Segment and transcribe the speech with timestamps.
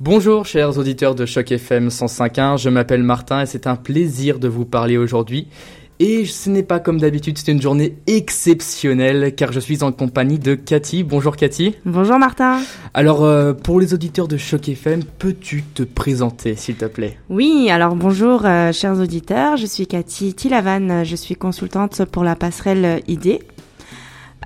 [0.00, 4.48] Bonjour chers auditeurs de Choc FM 105.1, je m'appelle Martin et c'est un plaisir de
[4.48, 5.46] vous parler aujourd'hui.
[6.00, 10.40] Et ce n'est pas comme d'habitude, c'est une journée exceptionnelle car je suis en compagnie
[10.40, 11.04] de Cathy.
[11.04, 11.76] Bonjour Cathy.
[11.84, 12.58] Bonjour Martin.
[12.92, 17.16] Alors euh, pour les auditeurs de Choc FM, peux-tu te présenter s'il te plaît?
[17.28, 22.34] Oui, alors bonjour euh, chers auditeurs, je suis Cathy Tilavan, je suis consultante pour la
[22.34, 23.38] passerelle ID.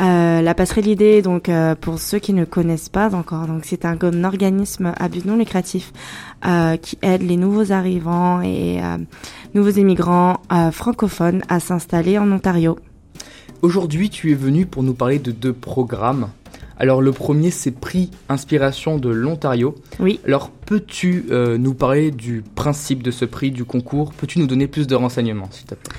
[0.00, 3.84] Euh, la passerelle idée, donc euh, pour ceux qui ne connaissent pas encore, donc c'est
[3.84, 5.92] un, organisme à but non lucratif
[6.46, 8.78] euh, qui aide les nouveaux arrivants et
[9.54, 10.40] nouveaux immigrants
[10.72, 12.78] francophones à s'installer en Ontario.
[13.62, 16.28] Aujourd'hui, tu es venu pour nous parler de deux programmes.
[16.78, 19.74] Alors le premier, c'est Prix Inspiration de l'Ontario.
[19.98, 20.20] Oui.
[20.24, 24.12] Alors peux-tu nous parler du principe de ce prix, du concours?
[24.12, 25.92] Peux-tu nous donner plus de renseignements, s'il te plaît?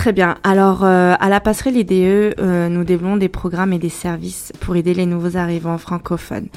[0.00, 0.38] Très bien.
[0.44, 4.74] Alors, euh, à la passerelle IDE, euh, nous développons des programmes et des services pour
[4.74, 6.48] aider les nouveaux arrivants francophones.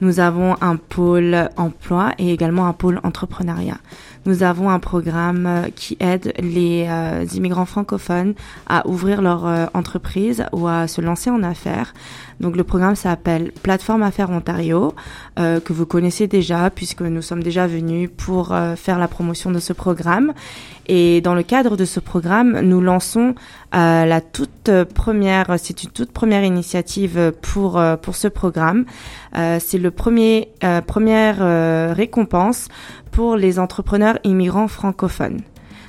[0.00, 3.78] Nous avons un pôle emploi et également un pôle entrepreneuriat.
[4.24, 6.86] Nous avons un programme euh, qui aide les
[7.34, 8.34] immigrants francophones
[8.68, 11.94] à ouvrir leur entreprise ou à se lancer en affaires.
[12.42, 14.94] Donc le programme s'appelle Plateforme Affaires Ontario,
[15.36, 19.72] que vous connaissez déjà puisque nous sommes déjà venus pour faire la promotion de ce
[19.72, 20.32] programme.
[20.86, 23.34] Et dans le cadre de ce programme, nous lançons
[23.74, 28.84] euh, la toute première, c'est une toute première initiative pour euh, pour ce programme.
[29.36, 30.48] Euh, c'est le premier
[30.86, 32.68] première récompense
[33.10, 35.40] pour les entrepreneurs immigrants francophones.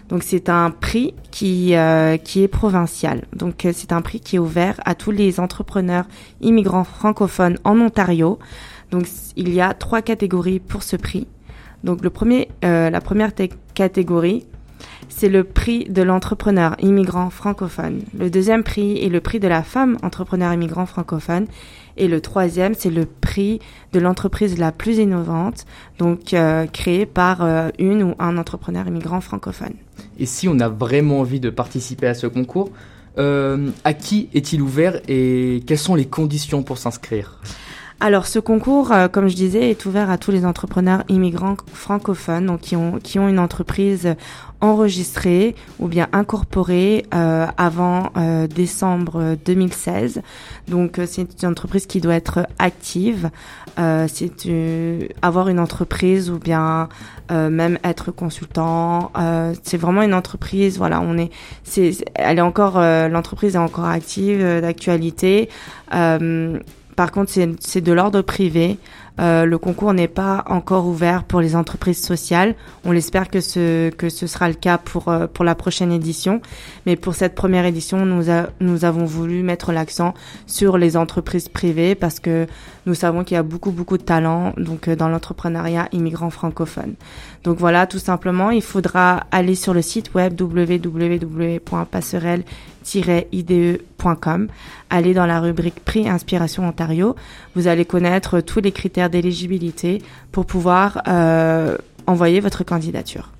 [0.09, 1.73] Donc c'est un prix qui
[2.23, 3.23] qui est provincial.
[3.33, 6.05] Donc c'est un prix qui est ouvert à tous les entrepreneurs
[6.41, 8.39] immigrants francophones en Ontario.
[8.91, 11.27] Donc il y a trois catégories pour ce prix.
[11.83, 13.31] Donc le premier, la première
[13.73, 14.45] catégorie,
[15.09, 18.01] c'est le prix de l'entrepreneur immigrant francophone.
[18.17, 21.47] Le deuxième prix est le prix de la femme entrepreneur immigrant francophone.
[21.95, 23.59] Et le troisième, c'est le prix
[23.91, 25.65] de l'entreprise la plus innovante,
[25.99, 29.73] donc euh, créée par euh, une ou un entrepreneur immigrant francophone.
[30.17, 32.71] Et si on a vraiment envie de participer à ce concours,
[33.19, 37.39] euh, à qui est-il ouvert et quelles sont les conditions pour s'inscrire?
[38.03, 42.47] Alors, ce concours, euh, comme je disais, est ouvert à tous les entrepreneurs immigrants francophones,
[42.47, 44.15] donc qui ont qui ont une entreprise
[44.59, 50.21] enregistrée ou bien incorporée euh, avant euh, décembre 2016.
[50.67, 53.29] Donc, c'est une entreprise qui doit être active.
[53.77, 56.89] c'est avoir une entreprise ou bien
[57.29, 59.13] même être consultant.
[59.63, 60.77] c'est vraiment une entreprise.
[60.77, 61.31] Voilà, on est.
[61.63, 62.79] C'est, elle est encore.
[62.79, 65.49] l'entreprise est encore active, d'actualité.
[66.95, 68.77] Par contre, c'est de l'ordre privé.
[69.19, 72.55] Euh, le concours n'est pas encore ouvert pour les entreprises sociales.
[72.83, 76.41] On l'espère que ce, que ce sera le cas pour, euh, pour la prochaine édition.
[76.85, 78.25] Mais pour cette première édition, nous,
[78.59, 80.15] nous avons voulu mettre l'accent
[80.47, 82.47] sur les entreprises privées parce que
[82.85, 86.95] nous savons qu'il y a beaucoup, beaucoup de talents donc, euh, dans l'entrepreneuriat immigrant francophone.
[87.43, 90.33] Donc voilà, tout simplement, il faudra aller sur le site web
[92.83, 94.47] www.passerelle-ide.com,
[94.89, 97.15] aller dans la rubrique Prix Inspiration Ontario.
[97.55, 100.01] Vous allez connaître tous les critères d'éligibilité
[100.31, 101.77] pour pouvoir euh,
[102.07, 103.31] envoyer votre candidature.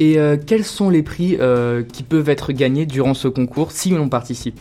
[0.00, 3.94] Et euh, quels sont les prix euh, qui peuvent être gagnés durant ce concours si
[3.94, 4.58] on participe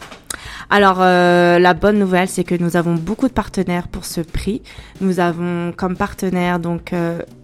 [0.69, 4.61] alors la bonne nouvelle, c'est que nous avons beaucoup de partenaires pour ce prix.
[5.01, 6.93] Nous avons comme partenaires donc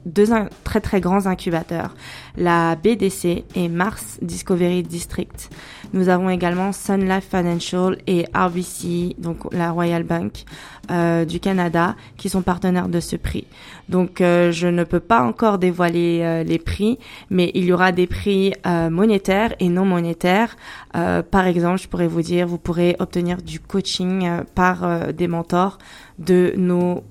[0.07, 0.27] deux
[0.63, 1.93] très très grands incubateurs,
[2.37, 5.49] la BDC et Mars Discovery District.
[5.93, 10.43] Nous avons également Sun Life Financial et RBC, donc la Royal Bank
[10.91, 13.45] euh, du Canada, qui sont partenaires de ce prix.
[13.89, 16.97] Donc euh, je ne peux pas encore dévoiler euh, les prix,
[17.29, 20.55] mais il y aura des prix monétaires et non monétaires.
[20.93, 25.77] par exemple, je pourrais vous dire, vous pourrez obtenir du coaching par des mentors
[26.19, 27.03] de nos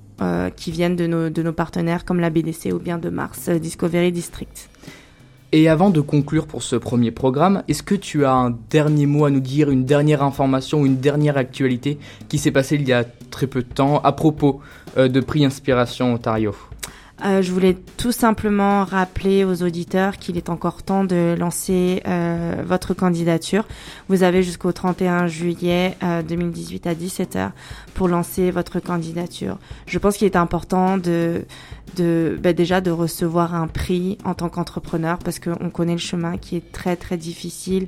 [0.55, 4.11] qui viennent de nos, de nos partenaires comme la BDC ou bien de Mars Discovery
[4.11, 4.69] District.
[5.53, 9.23] Et avant de conclure pour ce premier programme, est-ce que tu as un dernier mot
[9.23, 11.97] à nous dire, une dernière information, une dernière actualité
[12.27, 14.59] qui s'est passée il y a très peu de temps à propos
[14.97, 16.53] euh, de Prix Inspiration Ontario?
[17.25, 22.63] Euh, je voulais tout simplement rappeler aux auditeurs qu'il est encore temps de lancer euh,
[22.65, 23.65] votre candidature.
[24.07, 25.97] Vous avez jusqu'au 31 juillet
[26.27, 27.51] 2018 à 17h
[27.95, 29.57] pour lancer votre candidature.
[29.87, 31.45] Je pense qu'il est important de
[31.95, 36.37] de bah déjà de recevoir un prix en tant qu'entrepreneur parce qu'on connaît le chemin
[36.37, 37.87] qui est très très difficile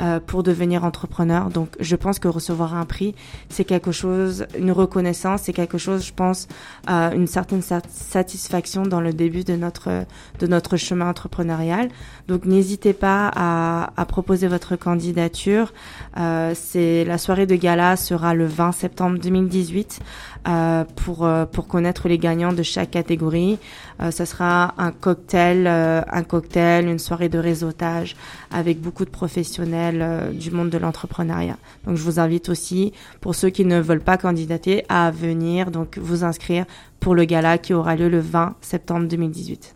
[0.00, 1.50] euh, pour devenir entrepreneur.
[1.50, 3.14] Donc je pense que recevoir un prix,
[3.50, 6.48] c'est quelque chose, une reconnaissance, c'est quelque chose, je pense,
[6.88, 10.04] euh, une certaine satisfaction dans le début de notre
[10.38, 11.88] de notre chemin entrepreneurial.
[12.28, 15.72] Donc n'hésitez pas à, à, proposer votre candidature.
[16.16, 20.00] Euh, c'est la soirée de gala sera le 20 septembre 2018
[20.48, 23.58] euh, pour euh, pour connaître les gagnants de chaque catégorie.
[24.00, 28.16] Euh, ça sera un cocktail, un cocktail, une soirée de réseautage
[28.50, 31.56] avec beaucoup de professionnels du monde de l'entrepreneuriat.
[31.86, 35.98] Donc je vous invite aussi, pour ceux qui ne veulent pas candidater, à venir donc
[35.98, 36.64] vous inscrire
[37.00, 39.74] pour le gala qui aura lieu le 20 septembre 2018.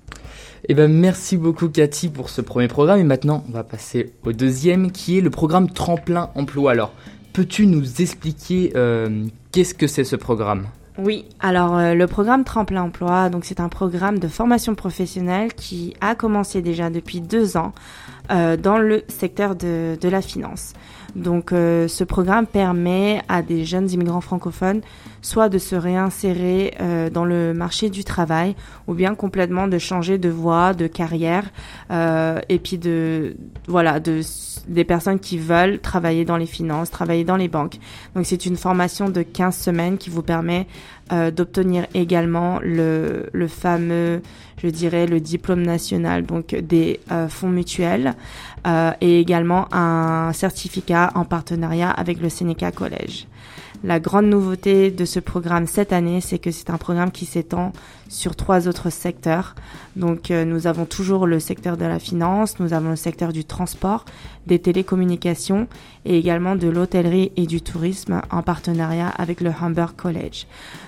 [0.68, 4.32] Eh ben, merci beaucoup Cathy pour ce premier programme et maintenant on va passer au
[4.32, 6.72] deuxième qui est le programme Tremplin Emploi.
[6.72, 6.92] Alors,
[7.34, 10.66] peux-tu nous expliquer euh, qu'est-ce que c'est ce programme?
[10.96, 15.94] Oui, alors euh, le programme Tremplin Emploi, donc c'est un programme de formation professionnelle qui
[16.00, 17.72] a commencé déjà depuis deux ans
[18.30, 20.72] euh, dans le secteur de, de la finance.
[21.16, 24.80] Donc euh, ce programme permet à des jeunes immigrants francophones
[25.22, 28.56] soit de se réinsérer euh, dans le marché du travail
[28.88, 31.50] ou bien complètement de changer de voie, de carrière
[31.90, 33.36] euh, et puis de
[33.68, 34.20] voilà de
[34.68, 37.78] des personnes qui veulent travailler dans les finances, travailler dans les banques.
[38.14, 40.66] Donc c'est une formation de 15 semaines qui vous permet
[41.12, 44.22] euh, d'obtenir également le, le fameux,
[44.62, 48.14] je dirais, le diplôme national, donc des euh, fonds mutuels,
[48.66, 53.26] euh, et également un certificat en partenariat avec le Sénéca Collège.
[53.84, 57.74] La grande nouveauté de ce programme cette année, c'est que c'est un programme qui s'étend
[58.08, 59.54] sur trois autres secteurs.
[59.94, 63.44] Donc euh, nous avons toujours le secteur de la finance, nous avons le secteur du
[63.44, 64.06] transport,
[64.46, 65.68] des télécommunications
[66.06, 70.46] et également de l'hôtellerie et du tourisme en partenariat avec le Humber College.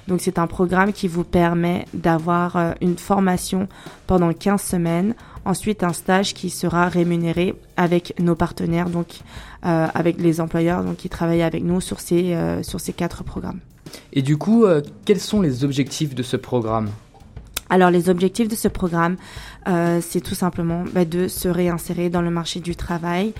[0.08, 3.68] Donc c'est un programme qui vous permet d'avoir euh, une formation
[4.06, 5.14] pendant 15 semaines
[5.46, 9.20] Ensuite, un stage qui sera rémunéré avec nos partenaires, donc
[9.64, 13.22] euh, avec les employeurs donc, qui travaillent avec nous sur ces, euh, sur ces quatre
[13.22, 13.60] programmes.
[14.12, 16.90] Et du coup, euh, quels sont les objectifs de ce programme?
[17.70, 19.16] Alors les objectifs de ce programme,
[20.00, 23.32] c'est tout simplement bah, de se réinsérer dans le marché du travail,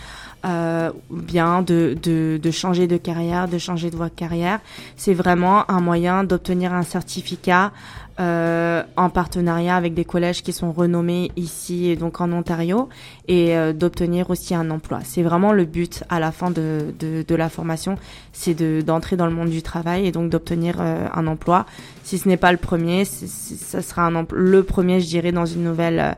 [0.44, 4.60] euh, bien de, de, de, changer de carrière, de changer de voie de carrière.
[4.96, 7.72] C'est vraiment un moyen d'obtenir un certificat
[8.18, 12.88] euh, en partenariat avec des collèges qui sont renommés ici et donc en Ontario
[13.28, 15.00] et euh, d'obtenir aussi un emploi.
[15.04, 17.98] C'est vraiment le but à la fin de, de, de la formation,
[18.32, 21.66] c'est d'entrer dans le monde du travail et donc d'obtenir euh, un emploi.
[22.04, 25.64] Si ce n'est pas le premier, ça sera un le premier, je dirais, dans une
[25.64, 26.12] nouvelle, euh,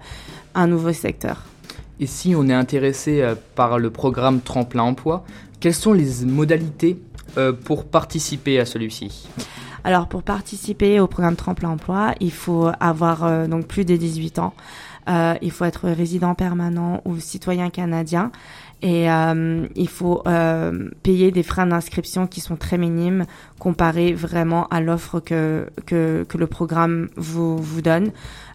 [0.55, 1.43] un nouveau secteur.
[2.01, 5.25] Et si on est intéressé euh, par le programme Tremplin Emploi,
[5.61, 7.01] quelles sont les modalités
[7.37, 9.29] euh, pour participer à celui-ci?
[9.83, 14.39] Alors pour participer au programme Tremplin Emploi, il faut avoir euh, donc plus de 18
[14.39, 14.55] ans.
[15.41, 18.31] Il faut être résident permanent ou citoyen canadien
[18.81, 23.25] et euh, il faut euh, payer des frais d'inscription qui sont très minimes
[23.59, 28.13] comparés vraiment à l'offre que, que, que, le programme vous, vous donne.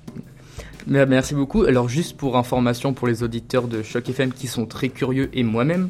[0.90, 1.64] Merci beaucoup.
[1.64, 5.44] Alors juste pour information pour les auditeurs de Choc FM qui sont très curieux et
[5.44, 5.90] moi-même,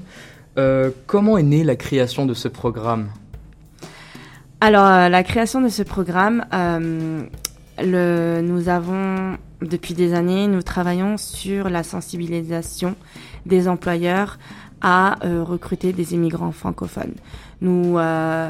[0.58, 3.10] euh, comment est née la création de ce programme?
[4.60, 7.22] Alors euh, la création de ce programme, euh,
[8.42, 12.96] nous avons depuis des années, nous travaillons sur la sensibilisation
[13.46, 14.40] des employeurs
[14.82, 17.16] à recruter des immigrants francophones.
[17.62, 17.98] Nous,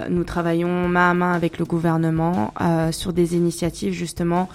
[0.09, 2.53] nous travaillons main à main avec le gouvernement
[2.91, 4.49] sur des initiatives justement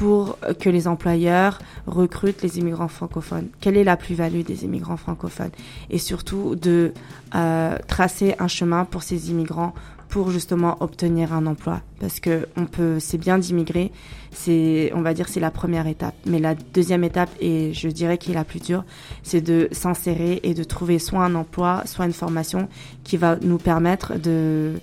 [0.00, 3.48] pour que les employeurs recrutent les immigrants francophones.
[3.60, 5.50] Quelle est la plus-value des immigrants francophones?
[5.90, 6.94] Et surtout de
[7.34, 9.74] euh, tracer un chemin pour ces immigrants
[10.08, 13.92] pour justement obtenir un emploi parce que on peut c'est bien d'immigrer
[14.32, 18.18] c'est on va dire c'est la première étape mais la deuxième étape et je dirais
[18.18, 18.84] qui est la plus dure
[19.22, 22.68] c'est de s'insérer et de trouver soit un emploi soit une formation
[23.04, 24.80] qui va nous permettre de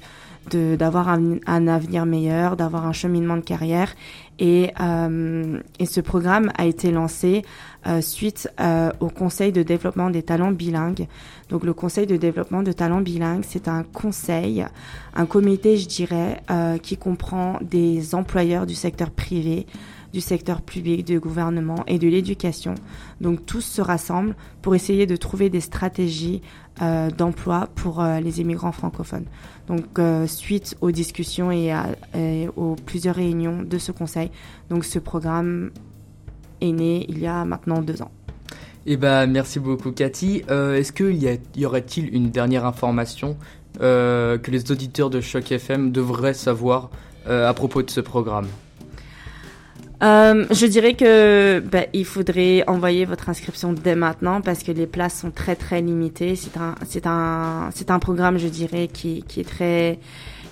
[0.55, 3.93] d'avoir un, un, avenir meilleur, d'avoir un cheminement de carrière.
[4.39, 7.43] Et, euh, et ce programme a été lancé
[7.87, 11.07] euh, suite euh, au Conseil de développement des talents bilingues.
[11.49, 14.65] Donc le Conseil de développement de talents bilingues, c'est un conseil,
[15.15, 19.65] un comité, je dirais, euh, qui comprend des employeurs du secteur privé,
[20.13, 22.75] du secteur public, du gouvernement et de l'éducation.
[23.21, 26.41] Donc tous se rassemblent pour essayer de trouver des stratégies
[26.81, 29.25] euh, d'emploi pour euh, les immigrants francophones.
[29.67, 31.73] Donc euh, suite aux discussions et,
[32.55, 34.29] aux plusieurs réunions de ce conseil,
[34.69, 35.71] donc ce programme
[36.61, 38.11] est né il y a maintenant deux ans.
[38.85, 40.43] Eh ben, merci beaucoup Cathy.
[40.47, 43.37] Est-ce qu'il y, y aurait-il une dernière information
[43.79, 46.89] que les auditeurs de Choc FM devraient savoir
[47.25, 48.47] à propos de ce programme?
[50.03, 54.87] Euh, je dirais que bah, il faudrait envoyer votre inscription dès maintenant parce que les
[54.87, 56.35] places sont très très limitées.
[56.35, 59.99] C'est un c'est un c'est un programme, je dirais, qui qui est très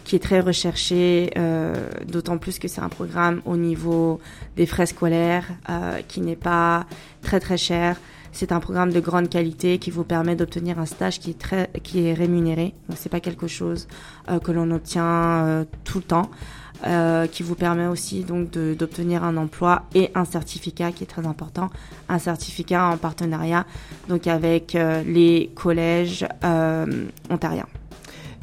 [0.03, 1.31] qui est très recherché,
[2.07, 4.19] d'autant plus que c'est un programme au niveau
[4.55, 5.47] des frais scolaires
[6.07, 6.85] qui n'est pas
[7.23, 7.97] très très cher.
[8.35, 11.69] C'est un programme de grande qualité qui vous permet d'obtenir un stage qui est très,
[11.83, 12.73] qui est rémunéré.
[12.89, 13.87] Donc c'est pas quelque chose
[14.29, 16.29] euh, que l'on obtient euh, tout le temps.
[16.85, 21.25] Euh, qui vous permet aussi donc d'obtenir un emploi et un certificat qui est très
[21.25, 21.69] important,
[22.09, 23.65] un certificat en partenariat
[24.09, 26.27] donc avec les collèges
[27.29, 27.65] ontariens.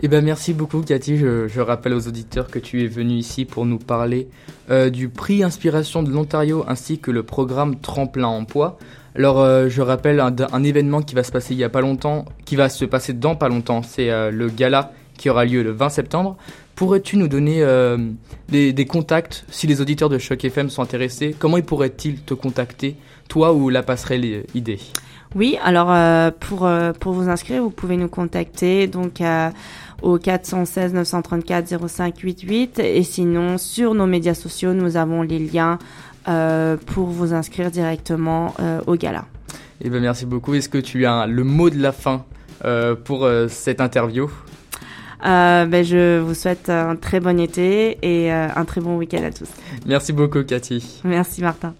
[0.00, 1.18] Eh ben merci beaucoup Cathy.
[1.18, 4.28] Je, rappelle aux auditeurs que tu es venu ici pour nous parler
[4.90, 8.78] du prix Inspiration de l'Ontario ainsi que le programme Tremplin Emploi.
[9.14, 12.24] Alors, euh, je rappelle un, événement qui va se passer il y a pas longtemps,
[12.46, 13.82] qui va se passer dans pas longtemps.
[13.82, 16.36] C'est euh, le gala qui aura lieu le 20 septembre.
[16.75, 17.99] Pourrais-tu nous donner euh,
[18.49, 21.35] des, contacts si les auditeurs de Choc FM sont intéressés?
[21.38, 22.97] Comment ils pourraient-ils te contacter,
[23.29, 24.81] toi ou la passerelle idée
[25.35, 29.21] Oui, alors pour, pour vous inscrire, vous pouvez nous contacter donc
[30.02, 35.79] au 416 934 0588 et sinon sur nos médias sociaux, nous avons les liens
[36.29, 39.25] euh, pour vous inscrire directement euh, au gala.
[39.81, 40.55] Eh ben, merci beaucoup.
[40.55, 42.25] Est-ce que tu as le mot de la fin
[42.64, 44.31] euh, pour cette interview?
[45.23, 49.49] Ben, Je vous souhaite un très bon été et un très bon week-end à tous.
[49.87, 51.00] Merci beaucoup Cathy.
[51.05, 51.75] Merci Martin.